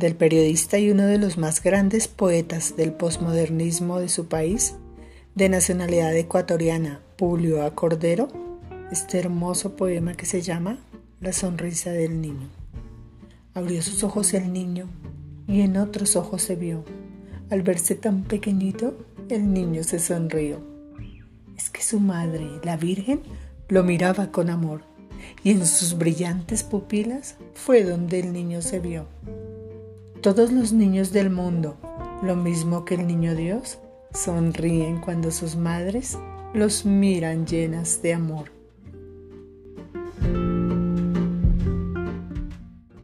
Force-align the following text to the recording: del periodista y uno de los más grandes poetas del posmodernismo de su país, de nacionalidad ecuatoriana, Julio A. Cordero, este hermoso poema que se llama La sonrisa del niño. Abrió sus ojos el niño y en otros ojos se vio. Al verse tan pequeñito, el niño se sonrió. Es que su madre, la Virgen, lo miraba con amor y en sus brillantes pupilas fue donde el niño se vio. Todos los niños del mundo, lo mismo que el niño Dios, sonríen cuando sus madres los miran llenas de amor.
del 0.00 0.16
periodista 0.16 0.78
y 0.78 0.90
uno 0.90 1.06
de 1.06 1.18
los 1.18 1.36
más 1.36 1.62
grandes 1.62 2.08
poetas 2.08 2.74
del 2.74 2.92
posmodernismo 2.92 4.00
de 4.00 4.08
su 4.08 4.26
país, 4.26 4.74
de 5.34 5.50
nacionalidad 5.50 6.16
ecuatoriana, 6.16 7.02
Julio 7.18 7.62
A. 7.62 7.74
Cordero, 7.74 8.28
este 8.90 9.18
hermoso 9.18 9.76
poema 9.76 10.14
que 10.14 10.24
se 10.24 10.40
llama 10.40 10.78
La 11.20 11.34
sonrisa 11.34 11.92
del 11.92 12.22
niño. 12.22 12.48
Abrió 13.52 13.82
sus 13.82 14.02
ojos 14.02 14.32
el 14.32 14.54
niño 14.54 14.88
y 15.46 15.60
en 15.60 15.76
otros 15.76 16.16
ojos 16.16 16.42
se 16.42 16.56
vio. 16.56 16.82
Al 17.50 17.60
verse 17.60 17.94
tan 17.94 18.22
pequeñito, 18.22 18.96
el 19.28 19.52
niño 19.52 19.84
se 19.84 19.98
sonrió. 19.98 20.60
Es 21.58 21.68
que 21.68 21.82
su 21.82 22.00
madre, 22.00 22.48
la 22.64 22.78
Virgen, 22.78 23.20
lo 23.68 23.84
miraba 23.84 24.32
con 24.32 24.48
amor 24.48 24.80
y 25.44 25.50
en 25.50 25.66
sus 25.66 25.98
brillantes 25.98 26.62
pupilas 26.62 27.36
fue 27.52 27.84
donde 27.84 28.20
el 28.20 28.32
niño 28.32 28.62
se 28.62 28.80
vio. 28.80 29.06
Todos 30.22 30.52
los 30.52 30.74
niños 30.74 31.12
del 31.12 31.30
mundo, 31.30 31.78
lo 32.22 32.36
mismo 32.36 32.84
que 32.84 32.94
el 32.94 33.06
niño 33.06 33.34
Dios, 33.34 33.78
sonríen 34.12 35.00
cuando 35.00 35.30
sus 35.30 35.56
madres 35.56 36.18
los 36.52 36.84
miran 36.84 37.46
llenas 37.46 38.02
de 38.02 38.12
amor. 38.12 38.59